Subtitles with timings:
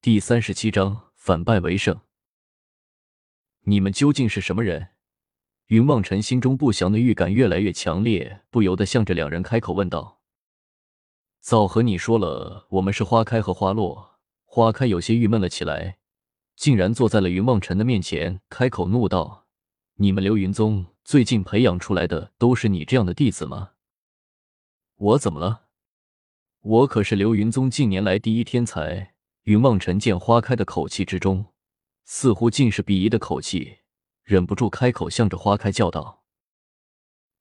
[0.00, 2.00] 第三十七章反败为胜。
[3.62, 4.90] 你们究竟是什么人？
[5.66, 10.20] 云望尘心中不祥的预感越来越强烈，不由得向着两人开口问道
[11.42, 15.98] ：“早和你说了，我们是花开和花落。”花开有些郁闷了起来，
[16.54, 19.48] 竟然坐在了云望尘的面前，开口怒道
[19.98, 23.72] ：“你们流云宗最近培养出来的都是你这样的弟子吗？
[24.94, 25.64] 我怎么了？
[26.60, 29.14] 我可是流云宗近年来第一天才。”
[29.48, 31.54] 云望尘见花开的口气之中，
[32.04, 33.78] 似乎尽是鄙夷的口气，
[34.22, 36.22] 忍不住开口向着花开叫道：“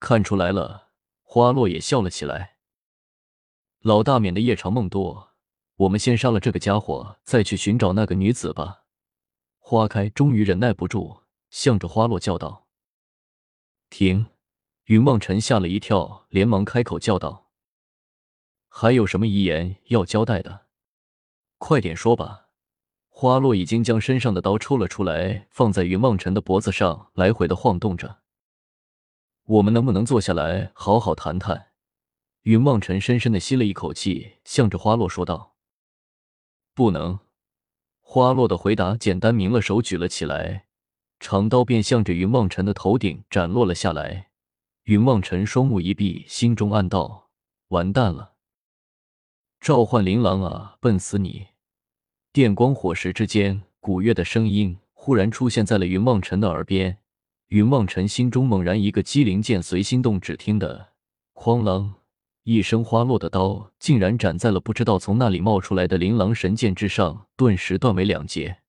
[0.00, 0.88] 看出来了。”
[1.22, 2.56] 花落也笑了起来。
[3.82, 5.30] 老大免得夜长梦多，
[5.76, 8.82] 我们先杀了这个家伙，再去寻找那个女子吧。
[9.60, 12.66] 花开终于忍耐不住，向着花落叫道
[13.88, 14.26] ：“停！”
[14.86, 17.52] 云望尘吓了一跳，连忙开口叫道
[18.66, 20.61] ：“还有什么遗言要交代的？”
[21.64, 22.48] 快点说吧！
[23.08, 28.18] 花落已经将身上的刀抽了出来，放在云望尘的脖子上，来回的晃动着。
[29.44, 31.68] 我们能不能坐下来好好谈谈？
[32.42, 35.54] 云望尘深深的吸了一口气，向着花落说道
[36.74, 37.20] ：“不能。”
[38.02, 40.66] 花落的回答简单明了，手举了起来，
[41.20, 44.30] 长刀便向着云望尘的头顶斩落了下来。
[44.82, 47.30] 云望尘双目一闭，心中暗道
[47.70, 48.34] ：“完蛋了！
[49.60, 51.46] 召唤琳琅啊，笨死你！”
[52.34, 56.96] 电光火石之间，古月的声音忽然出现在了云望尘的耳边。
[57.48, 60.92] 云望尘心中猛然一个机灵，剑随心动，只听得
[61.36, 61.90] “哐啷”
[62.44, 68.60] 一声，花落的刀竟然斩在了不知道从哪里冒出来的琳琅神剑之上，顿时断为两截。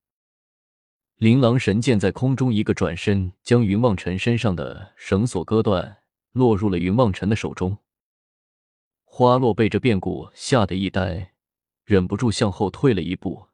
[1.16, 6.00] 琳琅神剑在空中一个转身，将云望尘身上的绳索割断，
[6.34, 7.78] 落入了云望尘的手中。
[9.06, 11.32] 花落被这变故吓得一呆，
[11.86, 13.48] 忍不住向后退了一步。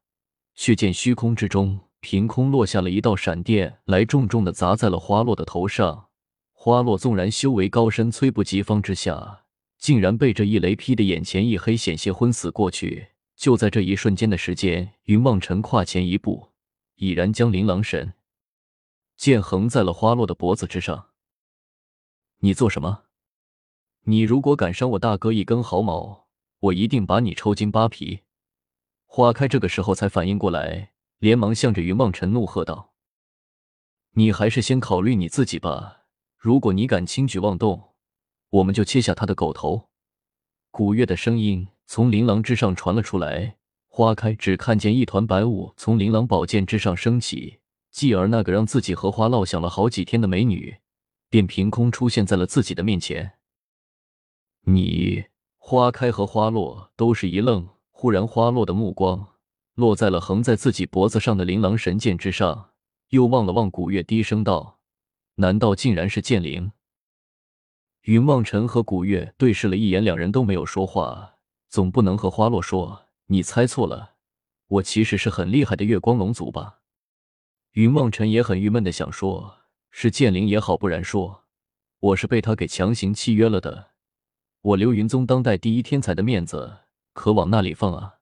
[0.62, 6.10] 却见虚空之中凭空落下了一道闪电，来重重的砸在了花落的头上。
[6.52, 9.46] 花落纵然修为高深，猝不及防之下，
[9.78, 13.08] 竟然被这一雷劈的眼前一黑，险些昏死过去。
[13.38, 16.50] 就在这一瞬间的时间，云望尘跨前一步，
[16.96, 18.16] 已然将琳琅神
[19.16, 21.12] 剑横在了花落的脖子之上。
[22.40, 23.04] 你做什么？
[24.04, 26.28] 你如果敢伤我大哥一根毫毛，
[26.60, 28.20] 我一定把你抽筋扒皮！
[29.12, 32.94] 花开这个时候才反应过来，连忙向着云望尘怒喝道
[34.14, 36.04] ：“你还是先考虑你自己吧！
[36.38, 37.96] 如果你敢轻举妄动，
[38.52, 39.90] 我们就切下他的狗头！”
[40.70, 43.58] 古月的声音从琳琅之上传了出来。
[43.88, 47.60] 花开只看见一团白雾从琳琅宝剑之上升起，
[47.90, 50.78] 继而那个让自己荷花落想了好几天的美女，
[51.30, 53.40] 便凭空出现在了自己的面前。
[54.62, 55.26] 你，
[55.58, 57.68] 花开和花落都是一愣。
[58.02, 59.36] 忽然，花落的目光
[59.76, 62.70] 落在了横在自己脖子上的琳琅神剑之上，
[63.10, 64.80] 又望了望古月，低声道
[65.36, 66.72] ：“难道竟然是剑灵？”
[68.08, 71.40] 云望尘和古月对视了一眼，两人都没有说话。
[71.68, 74.14] 总不能和花落说：“你猜错了，
[74.70, 76.80] 我其实是很厉害的月光龙族吧？”
[77.76, 79.58] 云望尘也很郁闷的想说
[79.92, 81.44] ：“是剑灵也好，不然说
[82.00, 83.90] 我是被他给强行契约了的。
[84.62, 86.78] 我流云宗当代第一天才的面子。”
[87.14, 88.20] 可往那里放啊？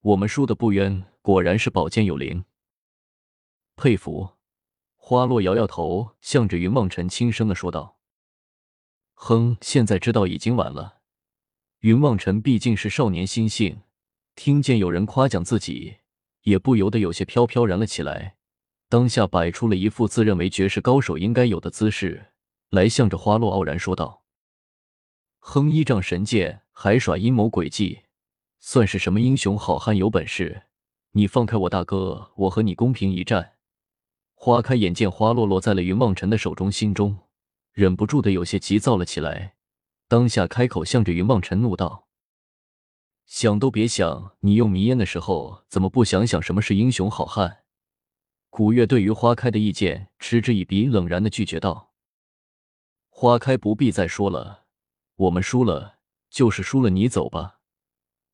[0.00, 2.44] 我们输的不冤，果然是宝剑有灵。
[3.76, 4.36] 佩服。
[4.96, 7.98] 花落摇摇头，向着云望尘轻声的说道
[9.14, 11.00] ：“哼，现在知道已经晚了。”
[11.80, 13.80] 云望尘毕竟是少年心性，
[14.34, 16.00] 听见有人夸奖自己，
[16.42, 18.36] 也不由得有些飘飘然了起来。
[18.90, 22.32] 当下摆出了一副自认为绝世高手应该有的姿势，
[22.68, 24.24] 来向着花落傲然说道。
[25.38, 25.70] 哼！
[25.70, 28.04] 依仗神剑还耍阴谋诡计，
[28.60, 30.62] 算是什么英雄好汉有本事？
[31.10, 33.54] 你放开我大哥，我和你公平一战！
[34.36, 37.18] 花开眼见花落落在了云望尘的手中，心中
[37.72, 39.56] 忍不住的有些急躁了起来。
[40.06, 42.06] 当下开口向着云望尘怒道
[43.26, 44.36] ：“想都别想！
[44.38, 47.64] 你用迷烟的时候，怎么不想想什么是英雄好汉？”
[48.50, 51.92] 古月对于花开的意见嗤之以鼻，冷然的拒绝道
[53.10, 54.66] ：“花开，不必再说了。”
[55.26, 55.97] 我们输了
[56.30, 57.60] 就是输了，你走吧。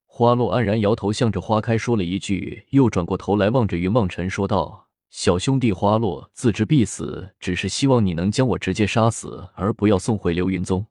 [0.07, 10.87] 花落黯然摇头，向着花开说了一句，又转过头来望着云望尘说道：“小兄弟花落自知必死，只是希望你能将我直接杀死，而不要送回流云宗。”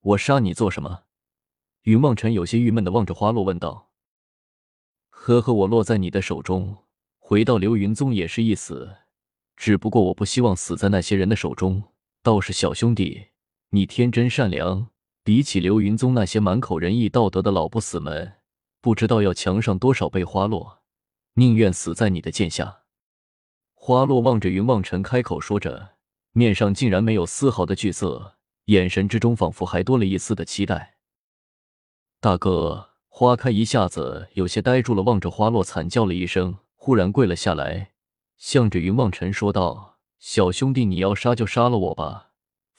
[0.00, 1.04] 我杀你做什么？
[1.82, 3.90] 云望尘有些郁闷的望着花落问道
[5.10, 6.84] ：“呵呵，我落在你的手中，
[7.18, 8.96] 回到流云宗也是一死，
[9.56, 11.82] 只不过我不希望死在那些人的手中。
[12.22, 13.28] 倒是小兄弟。”
[13.70, 14.88] 你天真善良，
[15.28, 18.36] 比起流云宗那些满口仁义道德的老不死们，
[18.80, 20.24] 不知道要强上多少倍。
[20.24, 20.78] 花落，
[21.34, 22.84] 宁愿死在你的剑下。
[23.74, 25.96] 花落望着云望尘，开口说着，
[26.32, 30.96] 面上竟然没有丝毫的惧色，眼神之中仿佛还多了一丝的期待。
[32.20, 37.90] 大哥，花开一下子有些呆住了，望着花落惨叫了一声，忽然跪了下来，
[38.38, 42.27] 向着云望尘说道：“小兄弟，你要杀就杀了我吧，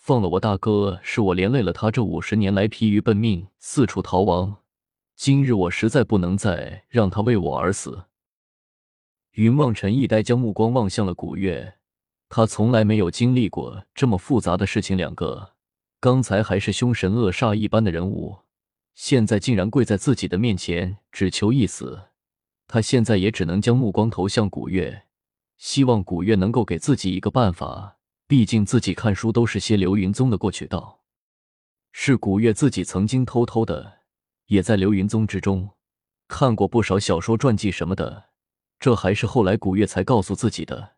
[0.09, 4.56] 放了我大哥，是我连累了他这五十年来疲于奔命，四处逃亡。
[5.15, 8.06] 今日我实在不能再让他为我而死。”
[9.38, 11.75] 云望尘一呆，将目光望向了古月。
[12.27, 15.51] 他从来没有经历过这么复杂的事情，两个
[16.00, 18.39] 刚才还是凶神恶煞一般的人物。
[18.95, 22.06] 现在竟然跪在自己的面前，只求一死。
[22.67, 25.03] 他现在也只能将目光投向古月，
[25.57, 27.98] 希望古月能够给自己一个办法。
[28.29, 31.01] 毕竟自己看书都是些流云宗的过去道，
[31.91, 34.01] 是古月自己曾经偷偷的
[34.45, 35.71] 也在流云宗之中
[36.27, 38.29] 看过不少小说传记什么的。
[38.79, 40.97] 这还是后来古月才告诉自己的。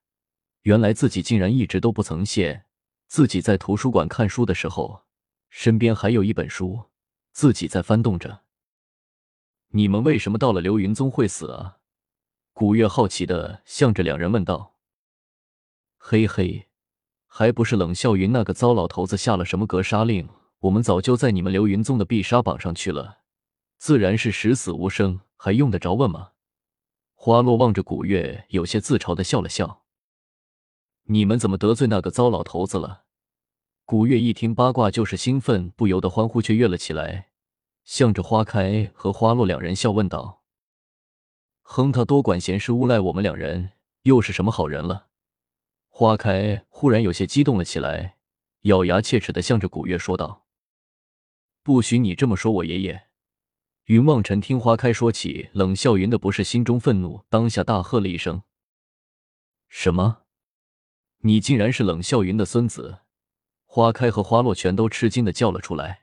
[0.64, 2.66] 原来自己竟然一直都不曾现，
[3.08, 5.06] 自己在图书馆看书的时候，
[5.50, 6.90] 身边还有一本书。
[7.32, 8.42] 自己在翻动着。
[9.70, 11.78] 你们为什么到了流云宗会死啊？
[12.52, 14.76] 古月好奇的向着两人问道。
[15.98, 16.68] 嘿嘿，
[17.34, 20.28] 还不是冷笑云那个糟老头子下了什么格杀令，
[20.60, 23.20] 我们早就在你们流云宗的必杀榜上去了，
[23.78, 26.32] 自然是十死无生，还用得着问吗？
[27.16, 29.84] 花落望着古月，有些自嘲的笑了笑。
[31.04, 33.06] 你们怎么得罪那个糟老头子了？
[33.86, 37.30] 古月一听八卦，就是兴奋，不由得欢呼雀跃了起来，
[37.86, 40.44] 向着花开和花落两人笑问道
[41.64, 45.08] ：“哼，他多管闲事，诬赖我们两人，又是什么好人了？”
[45.94, 48.18] 花开忽然有些激动了起来，
[48.62, 50.48] 咬牙切齿的向着古月说道
[51.62, 53.10] ：“不许你这么说我爷爷！”
[53.86, 58.42] 云望尘听花开说起冷笑云的不是，心中愤怒，当下大喝了一声
[59.68, 60.24] ：“什么？
[61.20, 63.00] 你竟然是冷笑云的孙子！”
[63.68, 66.01] 花开和花落全都吃惊的叫了出来。